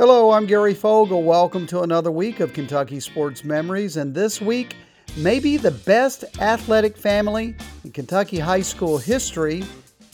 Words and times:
Hello, 0.00 0.30
I'm 0.30 0.46
Gary 0.46 0.72
Fogle. 0.72 1.22
Welcome 1.22 1.66
to 1.66 1.82
another 1.82 2.10
week 2.10 2.40
of 2.40 2.54
Kentucky 2.54 3.00
Sports 3.00 3.44
Memories. 3.44 3.98
And 3.98 4.14
this 4.14 4.40
week, 4.40 4.74
maybe 5.18 5.58
the 5.58 5.72
best 5.72 6.24
athletic 6.40 6.96
family 6.96 7.54
in 7.84 7.92
Kentucky 7.92 8.38
high 8.38 8.62
school 8.62 8.96
history, 8.96 9.62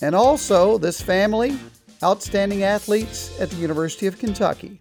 and 0.03 0.13
also 0.13 0.77
this 0.77 1.01
family, 1.01 1.57
outstanding 2.03 2.65
athletes 2.65 3.31
at 3.39 3.49
the 3.49 3.59
University 3.59 4.09
of 4.09 4.19
Kentucky. 4.19 4.81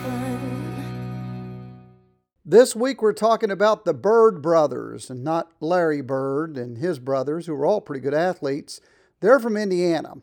This 2.51 2.75
week 2.75 3.01
we're 3.01 3.13
talking 3.13 3.49
about 3.49 3.85
the 3.85 3.93
Bird 3.93 4.41
brothers, 4.41 5.09
and 5.09 5.23
not 5.23 5.53
Larry 5.61 6.01
Bird 6.01 6.57
and 6.57 6.77
his 6.77 6.99
brothers, 6.99 7.45
who 7.45 7.55
were 7.55 7.65
all 7.65 7.79
pretty 7.79 8.01
good 8.01 8.13
athletes. 8.13 8.81
They're 9.21 9.39
from 9.39 9.55
Indiana. 9.55 10.15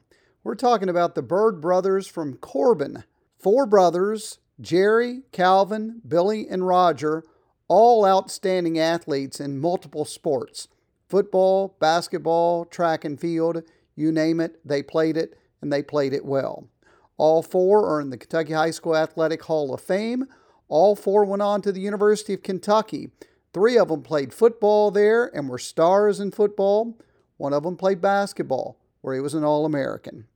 We're 0.44 0.54
talking 0.54 0.90
about 0.90 1.14
the 1.14 1.22
Bird 1.22 1.62
brothers 1.62 2.06
from 2.06 2.36
Corbin. 2.36 3.04
Four 3.38 3.64
brothers, 3.64 4.40
Jerry, 4.60 5.22
Calvin, 5.32 6.02
Billy, 6.06 6.46
and 6.46 6.66
Roger, 6.66 7.24
all 7.66 8.04
outstanding 8.04 8.78
athletes 8.78 9.40
in 9.40 9.58
multiple 9.58 10.04
sports 10.04 10.68
football, 11.08 11.76
basketball, 11.80 12.66
track 12.66 13.06
and 13.06 13.18
field, 13.18 13.62
you 13.96 14.12
name 14.12 14.38
it, 14.38 14.60
they 14.68 14.82
played 14.82 15.16
it, 15.16 15.38
and 15.62 15.72
they 15.72 15.82
played 15.82 16.12
it 16.12 16.26
well. 16.26 16.68
All 17.16 17.42
four 17.42 17.88
are 17.88 18.02
in 18.02 18.10
the 18.10 18.18
Kentucky 18.18 18.52
High 18.52 18.72
School 18.72 18.94
Athletic 18.94 19.44
Hall 19.44 19.72
of 19.72 19.80
Fame. 19.80 20.26
All 20.68 20.94
four 20.94 21.24
went 21.24 21.42
on 21.42 21.62
to 21.62 21.72
the 21.72 21.80
University 21.80 22.34
of 22.34 22.42
Kentucky. 22.42 23.10
Three 23.52 23.78
of 23.78 23.88
them 23.88 24.02
played 24.02 24.34
football 24.34 24.90
there 24.90 25.34
and 25.34 25.48
were 25.48 25.58
stars 25.58 26.20
in 26.20 26.30
football. 26.30 26.98
One 27.38 27.52
of 27.52 27.62
them 27.62 27.76
played 27.76 28.00
basketball, 28.00 28.78
where 29.00 29.14
he 29.14 29.20
was 29.20 29.34
an 29.34 29.44
All 29.44 29.64
American. 29.64 30.26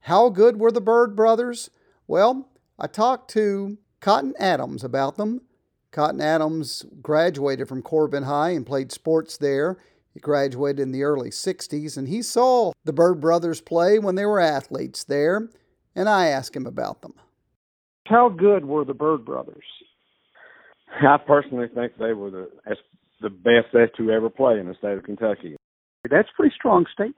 How 0.00 0.28
good 0.28 0.58
were 0.58 0.72
the 0.72 0.80
Bird 0.80 1.16
brothers? 1.16 1.70
Well, 2.06 2.48
I 2.78 2.86
talked 2.86 3.30
to 3.32 3.78
Cotton 4.00 4.34
Adams 4.38 4.84
about 4.84 5.16
them. 5.16 5.42
Cotton 5.90 6.20
Adams 6.20 6.84
graduated 7.02 7.68
from 7.68 7.82
Corbin 7.82 8.24
High 8.24 8.50
and 8.50 8.66
played 8.66 8.92
sports 8.92 9.36
there. 9.36 9.78
He 10.12 10.20
graduated 10.20 10.80
in 10.80 10.92
the 10.92 11.02
early 11.02 11.30
60s 11.30 11.96
and 11.96 12.08
he 12.08 12.22
saw 12.22 12.72
the 12.84 12.92
Bird 12.92 13.20
brothers 13.20 13.60
play 13.60 13.98
when 13.98 14.14
they 14.14 14.26
were 14.26 14.40
athletes 14.40 15.04
there, 15.04 15.50
and 15.94 16.08
I 16.08 16.26
asked 16.26 16.56
him 16.56 16.66
about 16.66 17.02
them. 17.02 17.14
How 18.10 18.28
good 18.28 18.64
were 18.64 18.84
the 18.84 18.92
Bird 18.92 19.24
brothers? 19.24 19.64
I 21.00 21.16
personally 21.24 21.68
think 21.72 21.92
they 21.96 22.12
were 22.12 22.30
the 22.30 22.50
the 23.20 23.30
best 23.30 23.66
set 23.72 23.94
to 23.96 24.10
ever 24.10 24.28
play 24.28 24.58
in 24.58 24.66
the 24.66 24.74
state 24.74 24.96
of 24.96 25.04
Kentucky. 25.04 25.56
That's 26.10 26.28
a 26.28 26.36
pretty 26.36 26.54
strong 26.58 26.86
statement. 26.92 27.16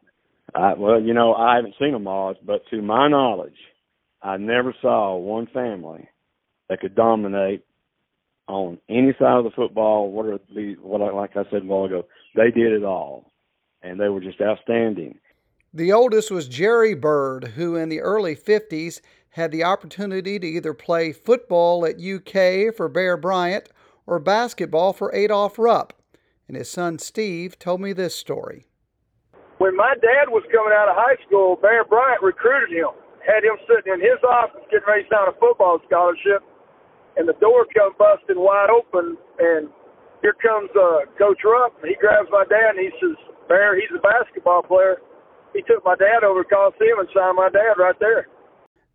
I, 0.55 0.75
well, 0.75 1.01
you 1.01 1.15
know, 1.15 1.33
I 1.33 1.57
haven't 1.57 1.77
seen 1.81 1.93
them 1.93 2.07
all, 2.07 2.35
but 2.45 2.63
to 2.71 2.83
my 2.83 3.09
knowledge, 3.09 3.57
I 4.21 4.37
never 4.37 4.75
saw 4.83 5.17
one 5.17 5.47
family 5.47 6.09
that 6.69 6.81
could 6.81 6.95
dominate 6.95 7.65
on 8.49 8.79
any 8.89 9.15
side 9.19 9.39
of 9.39 9.45
the 9.45 9.51
football. 9.51 10.11
What 10.11 10.27
are 10.27 10.39
the 10.55 10.77
what? 10.83 11.01
Like 11.15 11.37
I 11.37 11.45
said 11.51 11.63
a 11.63 11.67
while 11.67 11.85
ago, 11.85 12.05
they 12.35 12.51
did 12.51 12.73
it 12.73 12.85
all, 12.85 13.31
and 13.83 13.99
they 13.99 14.09
were 14.09 14.21
just 14.21 14.41
outstanding. 14.41 15.19
The 15.73 15.93
oldest 15.93 16.31
was 16.31 16.49
Jerry 16.49 16.95
Bird, 16.95 17.53
who 17.57 17.77
in 17.77 17.89
the 17.89 18.01
early 18.01 18.37
50s 18.37 19.01
had 19.33 19.51
the 19.51 19.65
opportunity 19.65 20.39
to 20.39 20.47
either 20.47 20.75
play 20.75 21.13
football 21.13 21.87
at 21.87 22.01
UK 22.01 22.75
for 22.75 22.89
Bear 22.89 23.17
Bryant 23.17 23.69
or 24.07 24.19
basketball 24.19 24.93
for 24.93 25.15
Adolph 25.15 25.59
Rupp. 25.59 25.95
And 26.49 26.57
his 26.57 26.69
son 26.69 26.99
Steve 26.99 27.59
told 27.59 27.81
me 27.81 27.93
this 27.93 28.15
story. 28.15 28.69
When 29.57 29.77
my 29.77 29.95
dad 30.05 30.29
was 30.29 30.45
coming 30.53 30.77
out 30.77 30.89
of 30.89 30.97
high 30.97 31.17
school, 31.25 31.57
Bear 31.57 31.85
Bryant 31.85 32.21
recruited 32.21 32.77
him, 32.77 32.93
had 33.25 33.41
him 33.41 33.57
sitting 33.65 33.95
in 33.95 34.01
his 34.01 34.21
office 34.21 34.61
getting 34.69 34.85
ready 34.85 35.05
to 35.05 35.09
sign 35.09 35.29
a 35.33 35.37
football 35.41 35.81
scholarship, 35.89 36.45
and 37.17 37.25
the 37.25 37.37
door 37.41 37.65
come 37.73 37.97
busting 37.97 38.37
wide 38.37 38.69
open, 38.69 39.17
and 39.41 39.73
here 40.21 40.37
comes 40.45 40.69
uh, 40.77 41.09
Coach 41.17 41.41
Rupp, 41.41 41.73
and 41.81 41.89
he 41.89 41.97
grabs 41.97 42.29
my 42.29 42.45
dad 42.53 42.77
and 42.77 42.85
he 42.85 42.93
says, 43.01 43.17
Bear, 43.49 43.81
he's 43.81 43.89
a 43.97 44.03
basketball 44.05 44.61
player. 44.61 45.01
He 45.57 45.65
took 45.65 45.81
my 45.85 45.97
dad 45.97 46.21
over 46.21 46.45
to 46.45 46.49
Coliseum 46.49 47.01
and 47.01 47.09
signed 47.17 47.37
my 47.37 47.49
dad 47.49 47.81
right 47.81 47.97
there. 47.97 48.29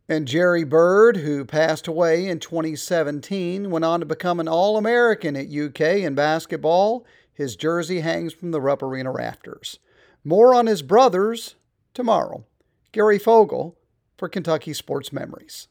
And 0.10 0.26
Jerry 0.26 0.64
Bird, 0.64 1.18
who 1.18 1.44
passed 1.44 1.86
away 1.86 2.28
in 2.28 2.40
2017, 2.40 3.70
went 3.70 3.84
on 3.84 4.00
to 4.00 4.06
become 4.06 4.40
an 4.40 4.48
All 4.48 4.78
American 4.78 5.36
at 5.36 5.50
UK 5.50 5.82
in 5.82 6.16
basketball. 6.16 7.06
His 7.34 7.58
jersey 7.58 8.00
hangs 8.00 8.34
from 8.34 8.52
the 8.52 8.62
Rupp 8.62 8.82
Arena 8.82 9.12
rafters. 9.12 9.80
More 10.24 10.56
on 10.56 10.66
his 10.66 10.82
brothers 10.82 11.56
tomorrow. 11.94 12.46
Gary 12.94 13.20
Fogle 13.20 13.78
for 14.18 14.30
Kentucky 14.30 14.72
Sports 14.72 15.12
Memories. 15.12 15.68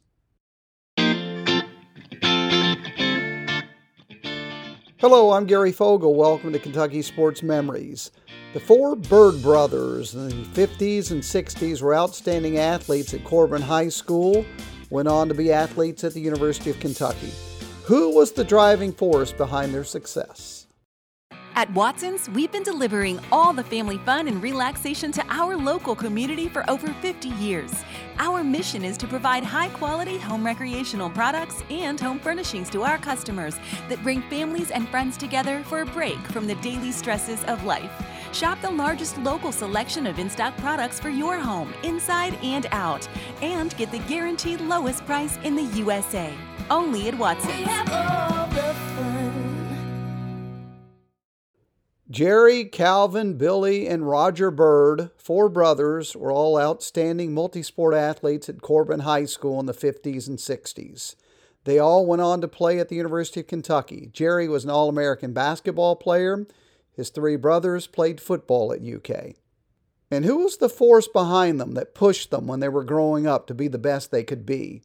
Hello, 4.98 5.32
I'm 5.32 5.47
Gary 5.47 5.72
Fogle. 5.72 6.14
Welcome 6.14 6.53
to 6.53 6.58
Kentucky 6.58 7.00
Sports 7.00 7.42
Memories. 7.42 8.10
The 8.56 8.61
four 8.61 8.97
Bird 8.97 9.43
brothers 9.43 10.15
in 10.15 10.31
the 10.31 10.67
50s 10.67 11.11
and 11.11 11.21
60s 11.21 11.83
were 11.83 11.94
outstanding 11.94 12.56
athletes 12.56 13.12
at 13.12 13.22
Corbin 13.22 13.61
High 13.61 13.91
School, 13.91 14.47
went 14.89 15.09
on 15.09 15.28
to 15.28 15.34
be 15.34 15.53
athletes 15.53 16.05
at 16.05 16.15
the 16.15 16.22
University 16.22 16.71
of 16.71 16.81
Kentucky. 16.81 17.31
Who 17.84 18.15
was 18.15 18.33
the 18.33 18.45
driving 18.45 18.93
force 18.93 19.31
behind 19.31 19.75
their 19.75 19.84
success? 19.84 20.66
At 21.55 21.71
Watson's, 21.75 22.31
we've 22.31 22.50
been 22.50 22.62
delivering 22.62 23.21
all 23.31 23.53
the 23.53 23.62
family 23.62 23.99
fun 23.99 24.27
and 24.27 24.43
relaxation 24.43 25.12
to 25.12 25.25
our 25.28 25.55
local 25.55 25.95
community 25.95 26.49
for 26.49 26.69
over 26.71 26.87
50 26.87 27.28
years. 27.28 27.72
Our 28.19 28.43
mission 28.43 28.87
is 28.87 28.97
to 28.99 29.06
provide 29.06 29.45
high 29.45 29.69
quality 29.69 30.16
home 30.16 30.47
recreational 30.47 31.11
products 31.11 31.62
and 31.69 32.00
home 32.00 32.21
furnishings 32.21 32.71
to 32.71 32.84
our 32.84 32.97
customers 32.97 33.56
that 33.91 34.03
bring 34.03 34.22
families 34.31 34.71
and 34.71 34.89
friends 34.89 35.19
together 35.19 35.62
for 35.65 35.83
a 35.83 35.87
break 35.87 36.19
from 36.28 36.47
the 36.47 36.55
daily 36.56 36.91
stresses 36.91 37.45
of 37.45 37.62
life. 37.65 37.93
Shop 38.36 38.60
the 38.60 38.70
largest 38.70 39.16
local 39.16 39.50
selection 39.50 40.06
of 40.06 40.19
in 40.19 40.28
stock 40.28 40.54
products 40.58 41.00
for 41.00 41.08
your 41.08 41.38
home, 41.38 41.72
inside 41.82 42.34
and 42.42 42.66
out, 42.70 43.08
and 43.41 43.74
get 43.78 43.91
the 43.91 43.98
guaranteed 44.00 44.60
lowest 44.60 45.06
price 45.06 45.38
in 45.42 45.56
the 45.56 45.62
USA. 45.78 46.34
Only 46.69 47.08
at 47.08 47.16
Watson's. 47.16 47.66
Jerry, 52.10 52.66
Calvin, 52.66 53.38
Billy, 53.38 53.88
and 53.88 54.06
Roger 54.06 54.50
Bird, 54.50 55.12
four 55.16 55.48
brothers, 55.48 56.14
were 56.14 56.30
all 56.30 56.60
outstanding 56.60 57.32
multi-sport 57.32 57.94
athletes 57.94 58.50
at 58.50 58.60
Corbin 58.60 59.00
High 59.00 59.24
School 59.24 59.58
in 59.60 59.64
the 59.64 59.72
50s 59.72 60.28
and 60.28 60.36
60s. 60.36 61.14
They 61.64 61.78
all 61.78 62.04
went 62.04 62.20
on 62.20 62.42
to 62.42 62.48
play 62.48 62.80
at 62.80 62.91
the 62.91 62.97
University 62.97 63.41
of 63.41 63.47
Kentucky. 63.47 64.10
Jerry 64.12 64.47
was 64.47 64.64
an 64.64 64.70
All 64.70 64.91
American 64.91 65.32
basketball 65.32 65.97
player. 65.97 66.47
His 66.97 67.11
three 67.11 67.37
brothers 67.37 67.87
played 67.87 68.21
football 68.21 68.73
at 68.73 68.83
UK. 68.83 69.37
And 70.11 70.25
who 70.25 70.39
was 70.39 70.57
the 70.57 70.69
force 70.69 71.09
behind 71.09 71.61
them 71.61 71.75
that 71.75 71.95
pushed 71.95 72.31
them 72.31 72.47
when 72.47 72.61
they 72.61 72.69
were 72.69 72.84
growing 72.84 73.27
up 73.27 73.47
to 73.47 73.55
be 73.55 73.69
the 73.69 73.79
best 73.79 74.11
they 74.11 74.25
could 74.25 74.47
be? 74.47 74.83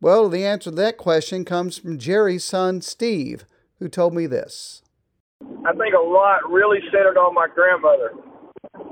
Well, 0.00 0.28
the 0.28 0.46
answer 0.46 0.70
to 0.70 0.76
that 0.76 0.96
question 0.96 1.44
comes 1.44 1.76
from 1.76 1.98
Jerry's 1.98 2.44
son, 2.44 2.80
Steve, 2.80 3.44
who 3.78 3.88
told 3.88 4.14
me 4.14 4.26
this. 4.26 4.82
I 5.66 5.72
think 5.72 5.94
a 5.96 6.00
lot 6.00 6.44
really 6.48 6.78
centered 6.92 7.16
on 7.16 7.34
my 7.34 7.48
grandmother. 7.48 8.12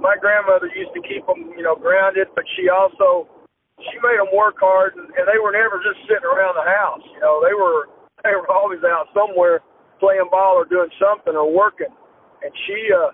My 0.01 0.17
grandmother 0.21 0.69
used 0.75 0.93
to 0.97 1.03
keep 1.05 1.25
them, 1.27 1.53
you 1.57 1.63
know, 1.63 1.77
grounded, 1.77 2.29
but 2.35 2.45
she 2.57 2.69
also 2.69 3.29
she 3.79 3.97
made 4.03 4.19
them 4.19 4.33
work 4.35 4.57
hard, 4.59 4.97
and, 4.97 5.07
and 5.15 5.25
they 5.29 5.39
were 5.39 5.53
never 5.53 5.79
just 5.79 6.03
sitting 6.09 6.27
around 6.27 6.57
the 6.57 6.67
house. 6.67 7.05
You 7.15 7.21
know, 7.21 7.41
they 7.45 7.55
were 7.55 7.89
they 8.25 8.35
were 8.35 8.49
always 8.51 8.81
out 8.83 9.07
somewhere 9.15 9.61
playing 10.01 10.29
ball 10.31 10.57
or 10.57 10.65
doing 10.65 10.91
something 10.99 11.37
or 11.37 11.47
working. 11.47 11.93
And 12.43 12.53
she 12.67 12.79
uh 12.93 13.11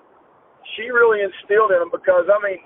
she 0.76 0.91
really 0.91 1.25
instilled 1.25 1.73
in 1.73 1.81
them 1.81 1.93
because 1.93 2.29
I 2.29 2.38
mean, 2.43 2.61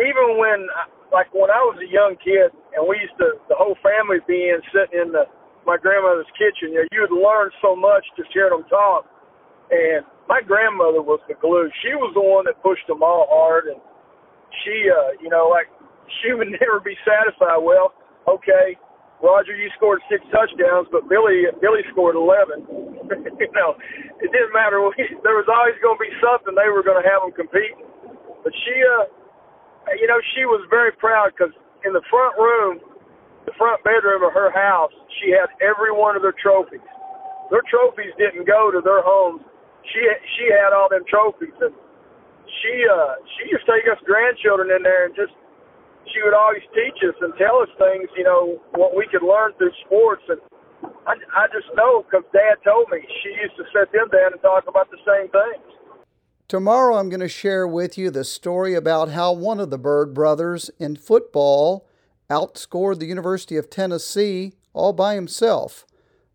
even 0.00 0.38
when 0.40 0.68
like 1.12 1.30
when 1.32 1.50
I 1.50 1.62
was 1.64 1.78
a 1.80 1.88
young 1.88 2.16
kid 2.20 2.52
and 2.76 2.84
we 2.84 3.00
used 3.00 3.16
to 3.20 3.40
the 3.48 3.56
whole 3.56 3.78
family 3.80 4.20
be 4.26 4.52
in 4.52 4.60
sitting 4.74 5.08
in 5.08 5.08
the 5.12 5.28
my 5.64 5.80
grandmother's 5.80 6.28
kitchen, 6.36 6.76
you 6.76 6.84
know, 6.84 6.88
you 6.92 7.00
would 7.08 7.16
learn 7.16 7.48
so 7.64 7.72
much 7.72 8.04
just 8.16 8.28
hearing 8.36 8.52
them 8.52 8.68
talk 8.68 9.08
and 9.70 10.04
my 10.28 10.40
grandmother 10.40 11.00
was 11.00 11.20
the 11.28 11.34
glue. 11.40 11.68
She 11.84 11.92
was 11.96 12.12
the 12.16 12.24
one 12.24 12.44
that 12.48 12.60
pushed 12.62 12.86
them 12.88 13.02
all 13.02 13.28
hard, 13.28 13.68
and 13.68 13.80
she, 14.64 14.88
uh, 14.88 15.16
you 15.20 15.28
know, 15.28 15.48
like 15.48 15.68
she 16.22 16.32
would 16.32 16.48
never 16.48 16.80
be 16.80 16.96
satisfied. 17.04 17.60
Well, 17.60 17.92
okay, 18.28 18.76
Roger, 19.24 19.56
you 19.56 19.72
scored 19.80 20.04
six 20.12 20.20
touchdowns, 20.28 20.92
but 20.92 21.08
Billy, 21.08 21.48
Billy 21.64 21.80
scored 21.96 22.12
eleven. 22.12 22.68
you 23.40 23.50
know, 23.56 23.72
it 24.20 24.28
didn't 24.28 24.52
matter. 24.52 24.84
There 25.24 25.36
was 25.40 25.48
always 25.48 25.80
going 25.80 25.96
to 25.96 26.04
be 26.04 26.12
something 26.20 26.52
they 26.52 26.68
were 26.68 26.84
going 26.84 27.00
to 27.00 27.08
have 27.08 27.24
them 27.24 27.32
competing. 27.32 27.88
But 28.44 28.52
she, 28.52 28.76
uh, 28.84 29.08
you 29.96 30.06
know, 30.06 30.20
she 30.36 30.44
was 30.44 30.60
very 30.68 30.92
proud 30.92 31.32
because 31.32 31.56
in 31.88 31.96
the 31.96 32.04
front 32.12 32.36
room, 32.36 32.84
the 33.48 33.56
front 33.56 33.80
bedroom 33.84 34.24
of 34.24 34.36
her 34.36 34.52
house, 34.52 34.92
she 35.20 35.32
had 35.32 35.48
every 35.64 35.92
one 35.92 36.16
of 36.16 36.22
their 36.22 36.36
trophies. 36.36 36.84
Their 37.48 37.64
trophies 37.68 38.12
didn't 38.20 38.44
go 38.44 38.72
to 38.72 38.80
their 38.84 39.00
homes. 39.00 39.40
She 39.92 40.00
she 40.36 40.52
had 40.52 40.76
all 40.76 40.88
them 40.92 41.04
trophies, 41.08 41.56
and 41.64 41.72
she 42.60 42.74
uh 42.88 43.20
she 43.36 43.52
used 43.52 43.64
to 43.64 43.72
take 43.72 43.88
us 43.88 44.00
grandchildren 44.04 44.72
in 44.72 44.84
there 44.84 45.08
and 45.08 45.16
just 45.16 45.32
she 46.12 46.22
would 46.22 46.34
always 46.34 46.62
teach 46.74 46.98
us 47.06 47.14
and 47.20 47.32
tell 47.38 47.60
us 47.62 47.68
things, 47.78 48.08
you 48.16 48.24
know, 48.24 48.60
what 48.74 48.96
we 48.96 49.06
could 49.10 49.22
learn 49.22 49.52
through 49.58 49.72
sports. 49.86 50.22
And 50.28 50.40
I, 51.06 51.14
I 51.36 51.46
just 51.52 51.68
know 51.76 52.04
because 52.04 52.24
Dad 52.32 52.56
told 52.64 52.88
me 52.90 52.98
she 53.22 53.30
used 53.40 53.56
to 53.56 53.64
sit 53.72 53.92
them 53.92 54.08
down 54.10 54.32
and 54.32 54.42
talk 54.42 54.64
about 54.68 54.90
the 54.90 54.98
same 55.06 55.30
things. 55.30 55.64
Tomorrow, 56.46 56.96
I'm 56.96 57.08
going 57.08 57.20
to 57.20 57.28
share 57.28 57.66
with 57.66 57.96
you 57.96 58.10
the 58.10 58.24
story 58.24 58.74
about 58.74 59.10
how 59.10 59.32
one 59.32 59.60
of 59.60 59.70
the 59.70 59.78
Bird 59.78 60.12
brothers 60.12 60.70
in 60.78 60.96
football 60.96 61.88
outscored 62.30 62.98
the 62.98 63.06
University 63.06 63.56
of 63.56 63.70
Tennessee 63.70 64.52
all 64.72 64.92
by 64.92 65.14
himself. 65.14 65.86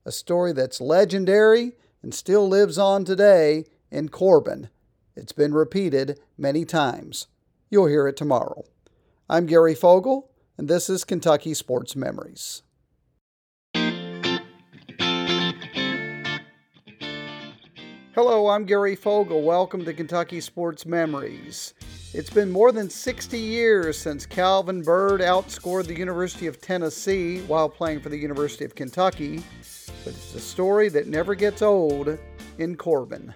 A 0.06 0.12
story 0.12 0.52
that's 0.52 0.82
legendary 0.82 1.74
and 2.02 2.14
still 2.14 2.48
lives 2.48 2.78
on 2.78 3.06
today 3.06 3.66
in 3.92 4.10
Corbin. 4.10 4.70
It's 5.16 5.34
been 5.34 5.54
repeated 5.54 6.20
many 6.38 6.66
times. 6.66 7.28
You'll 7.70 7.88
hear 7.88 8.08
it 8.08 8.18
tomorrow. 8.18 8.64
I'm 9.32 9.46
Gary 9.46 9.76
Fogle, 9.76 10.32
and 10.58 10.68
this 10.68 10.90
is 10.90 11.04
Kentucky 11.04 11.54
Sports 11.54 11.96
Memories. 11.96 12.64
Hello, 18.16 18.48
I'm 18.48 18.66
Gary 18.66 18.96
Fogle. 18.96 19.44
Welcome 19.44 19.86
to 19.86 19.94
Kentucky 19.94 20.42
Sports 20.42 20.88
Memories. 20.88 21.76
It's 22.12 22.32
been 22.32 22.50
more 22.50 22.72
than 22.72 22.90
60 22.90 23.38
years 23.38 24.00
since 24.00 24.26
Calvin 24.26 24.82
Bird 24.82 25.22
outscored 25.22 25.86
the 25.86 25.96
University 25.96 26.48
of 26.48 26.60
Tennessee 26.60 27.42
while 27.42 27.70
playing 27.70 28.00
for 28.00 28.10
the 28.10 28.18
University 28.18 28.66
of 28.66 28.74
Kentucky, 28.74 29.44
but 30.04 30.16
it's 30.16 30.34
a 30.34 30.40
story 30.40 30.90
that 30.90 31.06
never 31.06 31.36
gets 31.36 31.62
old 31.62 32.18
in 32.58 32.76
Corbin. 32.76 33.36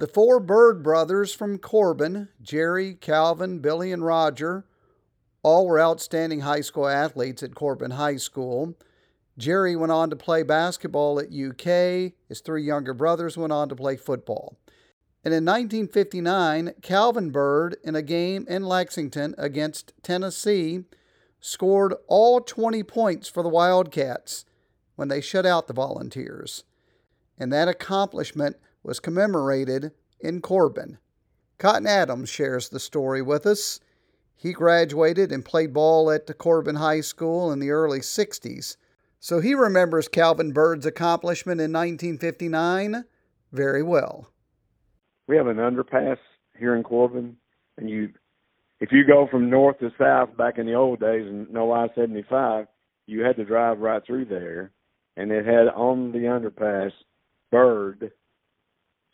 The 0.00 0.06
four 0.06 0.40
Bird 0.40 0.82
brothers 0.82 1.34
from 1.34 1.58
Corbin, 1.58 2.30
Jerry, 2.40 2.94
Calvin, 2.94 3.58
Billy, 3.58 3.92
and 3.92 4.02
Roger, 4.02 4.64
all 5.42 5.66
were 5.66 5.78
outstanding 5.78 6.40
high 6.40 6.62
school 6.62 6.88
athletes 6.88 7.42
at 7.42 7.54
Corbin 7.54 7.90
High 7.90 8.16
School. 8.16 8.78
Jerry 9.36 9.76
went 9.76 9.92
on 9.92 10.08
to 10.08 10.16
play 10.16 10.42
basketball 10.42 11.20
at 11.20 11.26
UK. 11.26 12.14
His 12.30 12.40
three 12.42 12.62
younger 12.62 12.94
brothers 12.94 13.36
went 13.36 13.52
on 13.52 13.68
to 13.68 13.76
play 13.76 13.98
football. 13.98 14.56
And 15.22 15.34
in 15.34 15.44
1959, 15.44 16.76
Calvin 16.80 17.28
Bird, 17.28 17.76
in 17.84 17.94
a 17.94 18.00
game 18.00 18.46
in 18.48 18.62
Lexington 18.62 19.34
against 19.36 19.92
Tennessee, 20.02 20.84
scored 21.40 21.92
all 22.06 22.40
20 22.40 22.82
points 22.84 23.28
for 23.28 23.42
the 23.42 23.50
Wildcats 23.50 24.46
when 24.96 25.08
they 25.08 25.20
shut 25.20 25.44
out 25.44 25.66
the 25.66 25.74
Volunteers. 25.74 26.64
And 27.38 27.52
that 27.52 27.68
accomplishment 27.68 28.56
was 28.82 29.00
commemorated 29.00 29.92
in 30.20 30.40
Corbin. 30.40 30.98
Cotton 31.58 31.86
Adams 31.86 32.28
shares 32.28 32.68
the 32.68 32.80
story 32.80 33.22
with 33.22 33.46
us. 33.46 33.80
He 34.34 34.52
graduated 34.52 35.30
and 35.30 35.44
played 35.44 35.74
ball 35.74 36.10
at 36.10 36.38
Corbin 36.38 36.76
High 36.76 37.02
School 37.02 37.52
in 37.52 37.58
the 37.58 37.70
early 37.70 38.00
60s, 38.00 38.76
so 39.18 39.40
he 39.40 39.54
remembers 39.54 40.08
Calvin 40.08 40.52
Bird's 40.52 40.86
accomplishment 40.86 41.60
in 41.60 41.72
1959 41.72 43.04
very 43.52 43.82
well. 43.82 44.28
We 45.28 45.36
have 45.36 45.46
an 45.46 45.58
underpass 45.58 46.16
here 46.58 46.74
in 46.74 46.82
Corbin, 46.82 47.36
and 47.76 47.90
you, 47.90 48.10
if 48.80 48.90
you 48.92 49.04
go 49.06 49.28
from 49.30 49.50
north 49.50 49.78
to 49.80 49.90
south 49.98 50.36
back 50.36 50.58
in 50.58 50.66
the 50.66 50.74
old 50.74 51.00
days 51.00 51.26
and 51.26 51.50
no 51.50 51.70
I-75, 51.72 52.66
you 53.06 53.22
had 53.22 53.36
to 53.36 53.44
drive 53.44 53.80
right 53.80 54.02
through 54.06 54.24
there, 54.26 54.72
and 55.16 55.30
it 55.30 55.44
had 55.44 55.68
on 55.68 56.12
the 56.12 56.20
underpass 56.20 56.92
Bird 57.50 58.12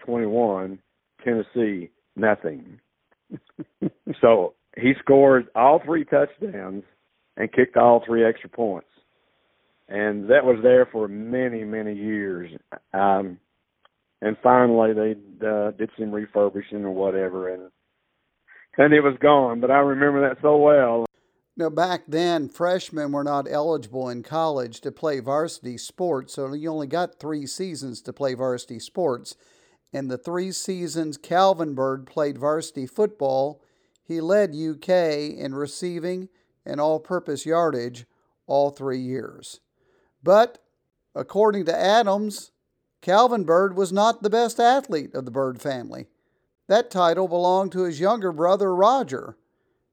21, 0.04 0.78
Tennessee, 1.24 1.90
nothing. 2.14 2.80
so 4.20 4.54
he 4.76 4.92
scored 5.00 5.48
all 5.54 5.80
three 5.84 6.04
touchdowns 6.04 6.84
and 7.36 7.52
kicked 7.52 7.76
all 7.76 8.02
three 8.06 8.24
extra 8.24 8.48
points. 8.48 8.88
And 9.88 10.30
that 10.30 10.44
was 10.44 10.58
there 10.62 10.86
for 10.86 11.06
many, 11.08 11.64
many 11.64 11.94
years. 11.94 12.50
Um, 12.92 13.38
and 14.20 14.36
finally, 14.42 14.92
they 14.92 15.46
uh, 15.46 15.70
did 15.72 15.90
some 15.98 16.10
refurbishing 16.10 16.84
or 16.84 16.90
whatever, 16.90 17.52
and 17.52 17.70
and 18.78 18.92
it 18.92 19.00
was 19.00 19.16
gone. 19.20 19.60
But 19.60 19.70
I 19.70 19.78
remember 19.78 20.28
that 20.28 20.38
so 20.42 20.56
well. 20.56 21.06
Now, 21.56 21.70
back 21.70 22.02
then, 22.06 22.48
freshmen 22.48 23.12
were 23.12 23.24
not 23.24 23.46
eligible 23.50 24.10
in 24.10 24.22
college 24.22 24.80
to 24.82 24.92
play 24.92 25.20
varsity 25.20 25.78
sports, 25.78 26.34
so 26.34 26.52
you 26.52 26.70
only 26.70 26.86
got 26.86 27.18
three 27.18 27.46
seasons 27.46 28.02
to 28.02 28.12
play 28.12 28.34
varsity 28.34 28.78
sports. 28.78 29.36
In 29.92 30.08
the 30.08 30.18
three 30.18 30.52
seasons 30.52 31.16
Calvin 31.16 31.74
Bird 31.74 32.06
played 32.06 32.38
varsity 32.38 32.86
football, 32.86 33.62
he 34.02 34.20
led 34.20 34.54
UK 34.54 34.88
in 35.36 35.54
receiving 35.54 36.28
and 36.64 36.80
all 36.80 37.00
purpose 37.00 37.46
yardage 37.46 38.06
all 38.46 38.70
three 38.70 38.98
years. 38.98 39.60
But, 40.22 40.58
according 41.14 41.64
to 41.66 41.76
Adams, 41.76 42.52
Calvin 43.00 43.44
Bird 43.44 43.76
was 43.76 43.92
not 43.92 44.22
the 44.22 44.30
best 44.30 44.58
athlete 44.58 45.14
of 45.14 45.24
the 45.24 45.30
Bird 45.30 45.60
family. 45.60 46.06
That 46.68 46.90
title 46.90 47.28
belonged 47.28 47.72
to 47.72 47.84
his 47.84 48.00
younger 48.00 48.32
brother 48.32 48.74
Roger. 48.74 49.36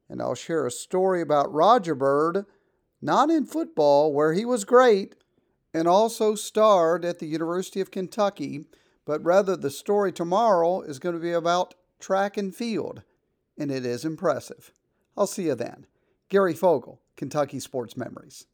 And 0.10 0.22
I'll 0.22 0.36
share 0.36 0.66
a 0.66 0.72
story 0.72 1.22
about 1.22 1.54
Roger 1.54 1.96
Bird, 1.96 2.46
not 3.02 3.30
in 3.30 3.46
football, 3.46 4.14
where 4.14 4.34
he 4.34 4.46
was 4.46 4.66
great, 4.66 5.16
and 5.74 5.88
also 5.88 6.36
starred 6.36 7.06
at 7.06 7.20
the 7.20 7.28
University 7.28 7.82
of 7.82 7.92
Kentucky 7.92 8.66
but 9.06 9.24
rather 9.24 9.56
the 9.56 9.70
story 9.70 10.12
tomorrow 10.12 10.82
is 10.82 11.00
going 11.00 11.16
to 11.16 11.22
be 11.22 11.34
about 11.34 11.74
track 12.00 12.38
and 12.38 12.56
field, 12.56 13.04
and 13.58 13.72
it 13.72 13.86
is 13.86 14.06
impressive. 14.06 14.72
I'll 15.18 15.28
see 15.28 15.46
you 15.46 15.56
then. 15.56 15.86
Gary 16.30 16.54
Fogle, 16.54 17.02
Kentucky 17.16 17.60
Sports 17.60 17.96
Memories. 17.96 18.46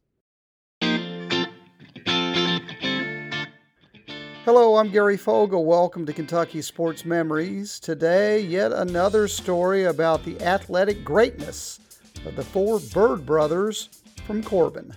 Hello, 4.44 4.76
I'm 4.76 4.90
Gary 4.90 5.16
Fogle. 5.16 5.64
Welcome 5.64 6.06
to 6.06 6.12
Kentucky 6.12 6.62
Sports 6.62 7.04
Memories. 7.04 7.78
Today, 7.78 8.40
yet 8.40 8.72
another 8.72 9.28
story 9.28 9.84
about 9.84 10.24
the 10.24 10.40
athletic 10.40 11.04
greatness 11.04 11.78
of 12.26 12.36
the 12.36 12.42
four 12.42 12.80
Bird 12.80 13.24
brothers 13.24 13.88
from 14.26 14.42
Corbin. 14.42 14.96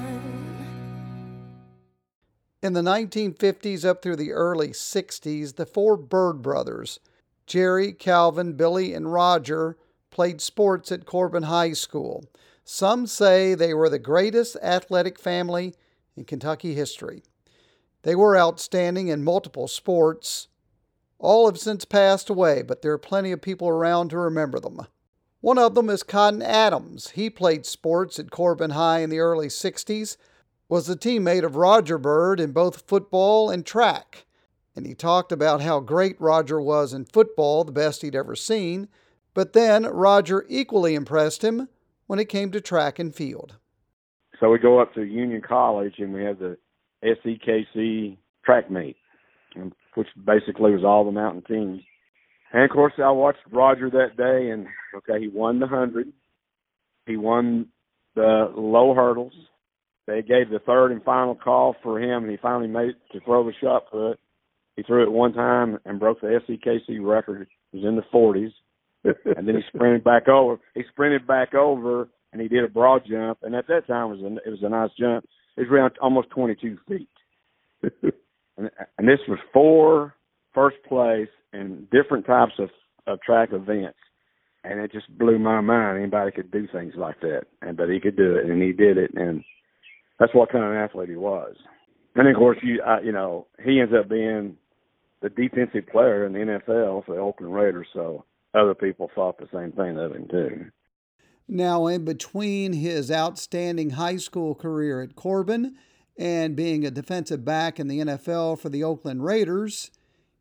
In 2.61 2.73
the 2.73 2.81
1950s 2.81 3.83
up 3.83 4.03
through 4.03 4.17
the 4.17 4.33
early 4.33 4.69
60s, 4.69 5.55
the 5.55 5.65
four 5.65 5.97
Bird 5.97 6.43
brothers, 6.43 6.99
Jerry, 7.47 7.91
Calvin, 7.91 8.53
Billy, 8.53 8.93
and 8.93 9.11
Roger, 9.11 9.77
played 10.11 10.41
sports 10.41 10.91
at 10.91 11.07
Corbin 11.07 11.43
High 11.43 11.73
School. 11.73 12.23
Some 12.63 13.07
say 13.07 13.55
they 13.55 13.73
were 13.73 13.89
the 13.89 13.97
greatest 13.97 14.57
athletic 14.61 15.17
family 15.17 15.73
in 16.15 16.23
Kentucky 16.25 16.75
history. 16.75 17.23
They 18.03 18.15
were 18.15 18.37
outstanding 18.37 19.07
in 19.07 19.23
multiple 19.23 19.67
sports, 19.67 20.47
All 21.17 21.47
have 21.47 21.57
since 21.57 21.83
passed 21.83 22.29
away, 22.29 22.61
but 22.61 22.83
there 22.83 22.91
are 22.93 22.99
plenty 22.99 23.31
of 23.31 23.41
people 23.41 23.69
around 23.69 24.09
to 24.09 24.19
remember 24.19 24.59
them. 24.59 24.85
One 25.39 25.57
of 25.57 25.73
them 25.73 25.89
is 25.89 26.03
Cotton 26.03 26.43
Adams. 26.43 27.11
He 27.11 27.31
played 27.31 27.65
sports 27.65 28.19
at 28.19 28.29
Corbin 28.29 28.71
High 28.71 28.99
in 28.99 29.09
the 29.09 29.19
early 29.19 29.47
60s, 29.47 30.17
was 30.71 30.87
a 30.87 30.95
teammate 30.95 31.43
of 31.43 31.57
Roger 31.57 31.97
Bird 31.97 32.39
in 32.39 32.53
both 32.53 32.87
football 32.87 33.49
and 33.49 33.65
track. 33.65 34.25
And 34.73 34.87
he 34.87 34.95
talked 34.95 35.33
about 35.33 35.61
how 35.61 35.81
great 35.81 36.15
Roger 36.17 36.61
was 36.61 36.93
in 36.93 37.03
football, 37.03 37.65
the 37.65 37.73
best 37.73 38.01
he'd 38.01 38.15
ever 38.15 38.37
seen, 38.37 38.87
but 39.33 39.51
then 39.51 39.83
Roger 39.83 40.45
equally 40.47 40.95
impressed 40.95 41.43
him 41.43 41.67
when 42.07 42.19
it 42.19 42.29
came 42.29 42.51
to 42.51 42.61
track 42.61 42.99
and 42.99 43.13
field. 43.13 43.57
So 44.39 44.49
we 44.49 44.59
go 44.59 44.79
up 44.79 44.93
to 44.93 45.03
Union 45.03 45.41
College 45.45 45.95
and 45.97 46.13
we 46.13 46.23
have 46.23 46.39
the 46.39 46.57
SEKC 47.03 48.15
track 48.45 48.71
meet, 48.71 48.95
um, 49.57 49.73
which 49.95 50.07
basically 50.25 50.71
was 50.71 50.85
all 50.85 51.03
the 51.03 51.11
mountain 51.11 51.41
teams. 51.41 51.81
And 52.53 52.63
of 52.63 52.69
course, 52.69 52.93
I 52.97 53.11
watched 53.11 53.39
Roger 53.51 53.89
that 53.89 54.15
day, 54.15 54.49
and 54.51 54.67
okay, 54.95 55.19
he 55.19 55.27
won 55.27 55.59
the 55.59 55.67
hundred. 55.67 56.13
He 57.07 57.17
won 57.17 57.67
the 58.15 58.53
low 58.55 58.93
hurdles. 58.93 59.33
They 60.07 60.21
gave 60.21 60.49
the 60.49 60.59
third 60.65 60.91
and 60.91 61.03
final 61.03 61.35
call 61.35 61.75
for 61.83 61.99
him, 61.99 62.23
and 62.23 62.31
he 62.31 62.37
finally 62.41 62.67
made 62.67 62.89
it 62.89 62.95
to 63.13 63.19
throw 63.21 63.45
the 63.45 63.53
shot 63.61 63.91
put. 63.91 64.19
He 64.75 64.83
threw 64.83 65.03
it 65.03 65.11
one 65.11 65.33
time 65.33 65.77
and 65.85 65.99
broke 65.99 66.21
the 66.21 66.39
SEKC 66.47 67.05
record. 67.05 67.47
It 67.73 67.77
was 67.77 67.85
in 67.85 67.95
the 67.95 68.03
40s, 68.13 68.51
and 69.37 69.47
then 69.47 69.55
he 69.55 69.61
sprinted 69.67 70.03
back 70.03 70.27
over. 70.27 70.59
He 70.73 70.83
sprinted 70.91 71.27
back 71.27 71.53
over, 71.53 72.09
and 72.33 72.41
he 72.41 72.47
did 72.47 72.63
a 72.63 72.69
broad 72.69 73.03
jump. 73.09 73.39
And 73.43 73.55
at 73.55 73.67
that 73.67 73.87
time, 73.87 74.11
it 74.11 74.21
was 74.21 74.21
a, 74.21 74.47
it 74.47 74.51
was 74.51 74.63
a 74.63 74.69
nice 74.69 74.89
jump. 74.97 75.25
It 75.57 75.61
was 75.61 75.69
around 75.71 75.93
almost 76.01 76.29
22 76.31 76.77
feet. 76.87 77.09
and, 78.57 78.69
and 78.97 79.07
this 79.07 79.19
was 79.27 79.39
four 79.53 80.15
first 80.53 80.77
place 80.87 81.29
in 81.53 81.87
different 81.91 82.25
types 82.25 82.53
of, 82.59 82.69
of 83.07 83.21
track 83.21 83.49
events. 83.51 83.97
And 84.63 84.79
it 84.79 84.91
just 84.91 85.09
blew 85.17 85.39
my 85.39 85.59
mind. 85.61 85.99
Anybody 85.99 86.31
could 86.31 86.51
do 86.51 86.67
things 86.71 86.93
like 86.95 87.19
that, 87.21 87.43
and 87.61 87.75
but 87.75 87.89
he 87.89 87.99
could 87.99 88.15
do 88.15 88.35
it, 88.35 88.45
and 88.45 88.61
he 88.61 88.71
did 88.71 88.97
it, 88.97 89.09
and 89.15 89.43
that's 90.21 90.35
what 90.35 90.51
kind 90.51 90.63
of 90.63 90.69
an 90.69 90.77
athlete 90.77 91.09
he 91.09 91.15
was. 91.15 91.55
And 92.15 92.27
of 92.27 92.35
course, 92.35 92.59
you 92.61 92.79
uh, 92.81 92.99
you 93.03 93.11
know 93.11 93.47
he 93.63 93.81
ends 93.81 93.93
up 93.97 94.07
being 94.07 94.55
the 95.21 95.29
defensive 95.29 95.87
player 95.91 96.25
in 96.25 96.33
the 96.33 96.39
NFL 96.39 97.05
for 97.05 97.15
the 97.15 97.21
Oakland 97.21 97.53
Raiders. 97.53 97.87
So 97.91 98.23
other 98.53 98.75
people 98.75 99.09
thought 99.15 99.39
the 99.39 99.49
same 99.51 99.71
thing 99.71 99.97
of 99.97 100.15
him 100.15 100.27
too. 100.29 100.65
Now, 101.47 101.87
in 101.87 102.05
between 102.05 102.73
his 102.73 103.11
outstanding 103.11 103.91
high 103.91 104.17
school 104.17 104.53
career 104.53 105.01
at 105.01 105.15
Corbin 105.15 105.75
and 106.17 106.55
being 106.55 106.85
a 106.85 106.91
defensive 106.91 107.43
back 107.43 107.79
in 107.79 107.87
the 107.87 107.99
NFL 107.99 108.59
for 108.59 108.69
the 108.69 108.83
Oakland 108.83 109.25
Raiders, 109.25 109.89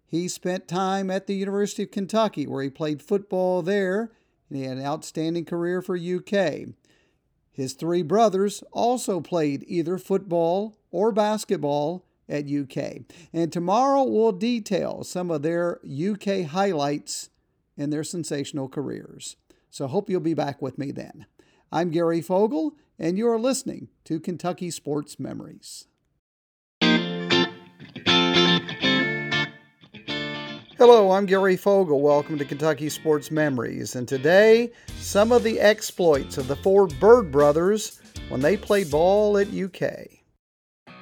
he 0.07 0.29
spent 0.29 0.69
time 0.69 1.11
at 1.11 1.27
the 1.27 1.35
University 1.35 1.85
of 1.85 1.91
Kentucky, 1.91 2.47
where 2.47 2.63
he 2.63 2.71
played 2.71 3.03
football 3.03 3.63
there, 3.63 4.13
and 4.49 4.59
he 4.59 4.65
had 4.65 4.77
an 4.77 4.85
outstanding 4.85 5.47
career 5.47 5.81
for 5.81 5.97
UK. 5.97 6.75
His 7.53 7.75
three 7.75 8.03
brothers 8.03 8.63
also 8.73 9.21
played 9.21 9.65
either 9.67 9.99
football 9.99 10.79
or 10.91 11.13
basketball 11.13 12.07
at 12.29 12.49
UK. 12.49 13.03
And 13.33 13.53
tomorrow 13.53 14.05
we'll 14.05 14.33
detail 14.33 15.05
some 15.05 15.31
of 15.31 15.43
their 15.43 15.81
UK 15.85 16.47
highlights 16.47 17.31
in 17.77 17.91
their 17.91 18.05
sensational 18.05 18.69
careers. 18.69 19.37
So 19.71 19.87
hope 19.87 20.09
you'll 20.09 20.21
be 20.21 20.35
back 20.35 20.63
with 20.63 20.79
me 20.79 20.93
then. 20.93 21.27
I'm 21.73 21.91
Gary 21.91 22.21
Fogle, 22.21 22.75
and 22.99 23.17
you're 23.17 23.39
listening 23.39 23.89
to 24.05 24.21
Kentucky 24.21 24.71
Sports 24.71 25.19
Memories. 25.19 25.87
Hello, 30.81 31.11
I'm 31.11 31.27
Gary 31.27 31.59
Fogle. 31.59 32.01
Welcome 32.01 32.39
to 32.39 32.45
Kentucky 32.47 32.89
Sports 32.89 33.31
Memories. 33.31 33.97
And 33.97 34.09
today, 34.09 34.73
some 34.97 35.31
of 35.31 35.43
the 35.43 35.61
exploits 35.61 36.39
of 36.39 36.49
the 36.49 36.57
four 36.57 36.87
Bird 36.87 37.31
brothers 37.31 38.01
when 38.31 38.41
they 38.41 38.57
played 38.57 38.91
ball 38.91 39.37
at 39.37 39.53
UK. 39.53 40.09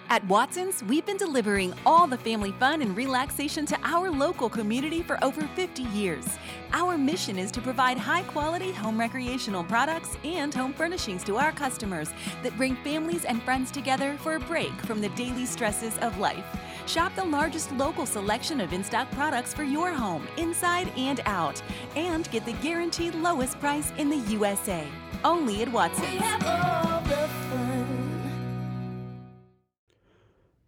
At 0.09 0.27
Watson's, 0.27 0.83
we've 0.83 1.07
been 1.07 1.17
delivering 1.17 1.75
all 1.87 2.09
the 2.09 2.19
family 2.19 2.51
fun 2.59 2.83
and 2.83 2.97
relaxation 2.97 3.67
to 3.67 3.79
our 3.85 4.11
local 4.11 4.49
community 4.49 5.01
for 5.01 5.23
over 5.23 5.43
50 5.55 5.85
years. 5.85 6.27
Our 6.73 6.99
mission 6.99 7.39
is 7.39 7.53
to 7.53 7.61
provide 7.61 7.99
high 7.99 8.23
quality 8.23 8.73
home 8.73 8.99
recreational 8.99 9.63
products 9.63 10.17
and 10.25 10.53
home 10.53 10.73
furnishings 10.73 11.23
to 11.23 11.37
our 11.37 11.53
customers 11.53 12.09
that 12.43 12.57
bring 12.57 12.75
families 12.83 13.25
and 13.25 13.41
friends 13.45 13.71
together 13.71 14.17
for 14.23 14.35
a 14.35 14.41
break 14.41 14.73
from 14.87 15.01
the 15.01 15.11
daily 15.11 15.47
stresses 15.47 15.97
of 15.99 16.19
life. 16.19 16.45
Shop 16.89 17.15
the 17.15 17.25
largest 17.25 17.71
local 17.73 18.07
selection 18.07 18.63
of 18.63 18.73
in 18.73 18.83
stock 18.83 19.11
products 19.11 19.53
for 19.53 19.63
your 19.63 19.93
home, 19.93 20.27
inside 20.39 20.91
and 20.97 21.21
out, 21.27 21.61
and 21.97 22.31
get 22.31 22.47
the 22.47 22.55
guaranteed 22.55 23.15
lowest 23.15 23.61
price 23.61 23.93
in 23.99 24.09
the 24.09 24.17
USA. 24.31 24.87
Only 25.23 25.61
at 25.61 25.71
Watson's. 25.71 26.23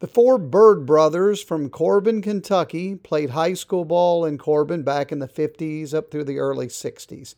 The 0.00 0.06
four 0.06 0.36
Bird 0.36 0.84
brothers 0.84 1.42
from 1.42 1.70
Corbin, 1.70 2.20
Kentucky, 2.20 2.96
played 2.96 3.30
high 3.30 3.54
school 3.54 3.86
ball 3.86 4.26
in 4.26 4.36
Corbin 4.36 4.82
back 4.82 5.10
in 5.12 5.20
the 5.20 5.28
50s 5.28 5.94
up 5.94 6.10
through 6.10 6.24
the 6.24 6.38
early 6.38 6.66
60s. 6.66 7.34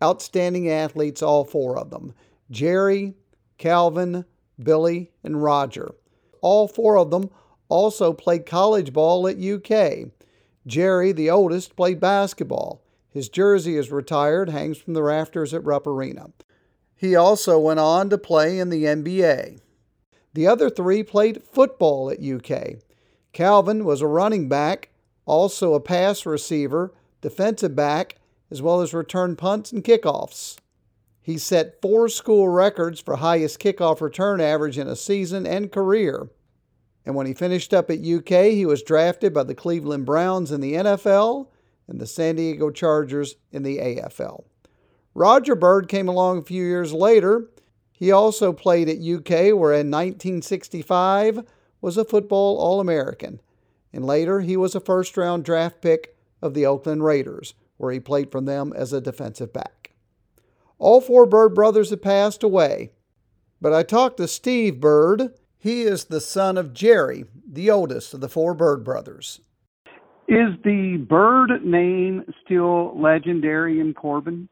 Outstanding 0.00 0.70
athletes, 0.70 1.20
all 1.20 1.44
four 1.44 1.76
of 1.76 1.90
them 1.90 2.14
Jerry, 2.48 3.14
Calvin, 3.58 4.24
Billy, 4.62 5.10
and 5.24 5.42
Roger. 5.42 5.96
All 6.42 6.68
four 6.68 6.96
of 6.96 7.10
them 7.10 7.28
also 7.70 8.12
played 8.12 8.44
college 8.44 8.92
ball 8.92 9.26
at 9.26 9.38
UK. 9.38 10.10
Jerry, 10.66 11.12
the 11.12 11.30
oldest, 11.30 11.76
played 11.76 12.00
basketball. 12.00 12.82
His 13.08 13.28
jersey 13.28 13.76
is 13.76 13.90
retired, 13.90 14.50
hangs 14.50 14.78
from 14.78 14.94
the 14.94 15.02
rafters 15.02 15.54
at 15.54 15.64
Rupp 15.64 15.86
Arena. 15.86 16.30
He 16.94 17.16
also 17.16 17.58
went 17.58 17.80
on 17.80 18.10
to 18.10 18.18
play 18.18 18.58
in 18.58 18.68
the 18.68 18.84
NBA. 18.84 19.60
The 20.34 20.46
other 20.46 20.68
three 20.68 21.02
played 21.02 21.42
football 21.42 22.10
at 22.10 22.22
UK. 22.22 22.82
Calvin 23.32 23.84
was 23.84 24.00
a 24.00 24.06
running 24.06 24.48
back, 24.48 24.90
also 25.24 25.74
a 25.74 25.80
pass 25.80 26.26
receiver, 26.26 26.92
defensive 27.20 27.74
back, 27.74 28.16
as 28.50 28.60
well 28.60 28.80
as 28.80 28.92
return 28.92 29.36
punts 29.36 29.72
and 29.72 29.82
kickoffs. 29.82 30.56
He 31.22 31.38
set 31.38 31.80
four 31.80 32.08
school 32.08 32.48
records 32.48 33.00
for 33.00 33.16
highest 33.16 33.60
kickoff 33.60 34.00
return 34.00 34.40
average 34.40 34.78
in 34.78 34.88
a 34.88 34.96
season 34.96 35.46
and 35.46 35.70
career. 35.70 36.28
And 37.10 37.16
when 37.16 37.26
he 37.26 37.34
finished 37.34 37.74
up 37.74 37.90
at 37.90 37.98
UK, 37.98 38.52
he 38.52 38.64
was 38.64 38.84
drafted 38.84 39.34
by 39.34 39.42
the 39.42 39.52
Cleveland 39.52 40.06
Browns 40.06 40.52
in 40.52 40.60
the 40.60 40.74
NFL 40.74 41.48
and 41.88 42.00
the 42.00 42.06
San 42.06 42.36
Diego 42.36 42.70
Chargers 42.70 43.34
in 43.50 43.64
the 43.64 43.78
AFL. 43.78 44.44
Roger 45.12 45.56
Bird 45.56 45.88
came 45.88 46.06
along 46.06 46.38
a 46.38 46.42
few 46.42 46.62
years 46.62 46.92
later 46.92 47.50
he 47.90 48.12
also 48.12 48.52
played 48.52 48.88
at 48.88 48.98
UK, 48.98 49.58
where 49.58 49.72
in 49.72 49.90
1965 49.90 51.40
was 51.80 51.96
a 51.96 52.04
football 52.04 52.58
All 52.58 52.78
American, 52.78 53.40
and 53.92 54.04
later 54.04 54.38
he 54.38 54.56
was 54.56 54.76
a 54.76 54.80
first 54.80 55.16
round 55.16 55.44
draft 55.44 55.80
pick 55.80 56.16
of 56.40 56.54
the 56.54 56.64
Oakland 56.64 57.02
Raiders, 57.02 57.54
where 57.76 57.90
he 57.90 57.98
played 57.98 58.30
for 58.30 58.40
them 58.40 58.72
as 58.72 58.92
a 58.92 59.00
defensive 59.00 59.52
back. 59.52 59.90
All 60.78 61.00
four 61.00 61.26
Bird 61.26 61.56
brothers 61.56 61.90
have 61.90 62.02
passed 62.02 62.44
away, 62.44 62.92
but 63.60 63.72
I 63.72 63.82
talked 63.82 64.18
to 64.18 64.28
Steve 64.28 64.78
Bird. 64.78 65.34
He 65.60 65.82
is 65.82 66.06
the 66.06 66.22
son 66.22 66.56
of 66.56 66.72
Jerry, 66.72 67.26
the 67.46 67.70
oldest 67.70 68.14
of 68.14 68.22
the 68.22 68.30
four 68.30 68.54
Bird 68.54 68.82
brothers. 68.82 69.40
Is 70.26 70.56
the 70.64 70.96
Bird 71.06 71.62
name 71.62 72.24
still 72.42 72.98
legendary 72.98 73.78
in 73.78 73.92
Corbin? 73.92 74.48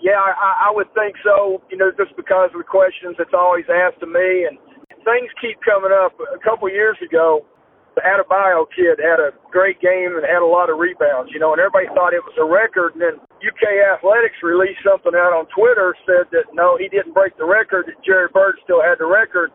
Yeah, 0.00 0.16
I, 0.16 0.68
I 0.68 0.72
would 0.72 0.88
think 0.94 1.16
so. 1.22 1.60
You 1.70 1.76
know, 1.76 1.92
just 1.92 2.16
because 2.16 2.48
of 2.54 2.58
the 2.58 2.64
questions 2.64 3.16
that's 3.18 3.36
always 3.36 3.68
asked 3.68 4.02
of 4.02 4.08
me, 4.08 4.48
and 4.48 4.56
things 5.04 5.28
keep 5.36 5.60
coming 5.60 5.92
up. 5.92 6.16
A 6.16 6.40
couple 6.40 6.68
of 6.68 6.72
years 6.72 6.96
ago, 7.04 7.44
the 7.92 8.00
Adebayo 8.00 8.64
kid 8.72 8.96
had 8.96 9.20
a 9.20 9.36
great 9.52 9.76
game 9.84 10.16
and 10.16 10.24
had 10.24 10.40
a 10.40 10.48
lot 10.48 10.72
of 10.72 10.80
rebounds. 10.80 11.28
You 11.28 11.44
know, 11.44 11.52
and 11.52 11.60
everybody 11.60 11.92
thought 11.92 12.16
it 12.16 12.24
was 12.24 12.40
a 12.40 12.48
record. 12.48 12.96
And 12.96 13.04
then 13.04 13.20
UK 13.44 13.84
Athletics 13.92 14.40
released 14.40 14.80
something 14.80 15.12
out 15.12 15.36
on 15.36 15.44
Twitter 15.52 15.92
said 16.08 16.32
that 16.32 16.48
no, 16.56 16.80
he 16.80 16.88
didn't 16.88 17.12
break 17.12 17.36
the 17.36 17.44
record. 17.44 17.84
That 17.84 18.00
Jerry 18.00 18.32
Bird 18.32 18.56
still 18.64 18.80
had 18.80 18.96
the 18.96 19.10
record. 19.10 19.52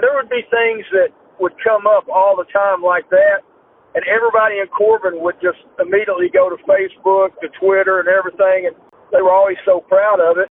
There 0.00 0.14
would 0.14 0.28
be 0.28 0.42
things 0.50 0.84
that 0.92 1.08
would 1.40 1.52
come 1.62 1.86
up 1.86 2.08
all 2.08 2.36
the 2.36 2.50
time 2.52 2.82
like 2.82 3.08
that. 3.10 3.42
And 3.94 4.04
everybody 4.08 4.58
in 4.58 4.66
Corbin 4.68 5.20
would 5.22 5.36
just 5.42 5.58
immediately 5.78 6.30
go 6.32 6.48
to 6.48 6.56
Facebook, 6.64 7.38
to 7.42 7.48
Twitter, 7.60 8.00
and 8.00 8.08
everything, 8.08 8.66
and 8.66 8.76
they 9.12 9.20
were 9.20 9.32
always 9.32 9.58
so 9.66 9.80
proud 9.80 10.18
of 10.18 10.38
it. 10.38 10.48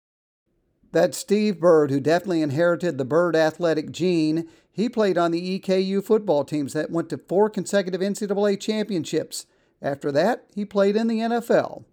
That's 0.93 1.17
Steve 1.17 1.59
Bird, 1.59 1.91
who 1.91 2.01
definitely 2.01 2.43
inherited 2.43 2.99
the 2.99 3.05
Bird 3.05 3.35
athletic 3.35 3.93
gene. 3.93 4.49
He 4.71 4.89
played 4.89 5.17
on 5.17 5.31
the 5.31 5.59
EKU 5.59 6.05
football 6.05 6.45
teams 6.45 6.75
that 6.75 6.91
went 6.91 7.09
to 7.11 7.19
four 7.19 7.49
consecutive 7.49 8.01
NCAA 8.01 8.61
championships. 8.61 9.47
After 9.81 10.13
that, 10.13 10.45
he 10.55 10.65
played 10.67 10.97
in 10.97 11.07
the 11.07 11.21
NFL. 11.21 11.85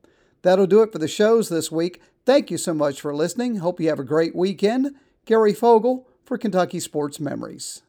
That'll 0.41 0.67
do 0.67 0.81
it 0.81 0.91
for 0.91 0.99
the 0.99 1.07
shows 1.07 1.47
this 1.47 1.71
week. 1.71 2.01
Thank 2.25 2.51
you 2.51 2.57
so 2.57 2.73
much 2.73 2.99
for 2.99 3.15
listening. 3.15 3.57
Hope 3.57 3.79
you 3.79 3.87
have 3.87 3.99
a 3.99 4.03
great 4.03 4.35
weekend. 4.35 4.95
Gary 5.25 5.53
Fogle 5.53 6.09
for 6.27 6.37
Kentucky 6.37 6.81
Sports 6.81 7.21
Memories. 7.21 7.83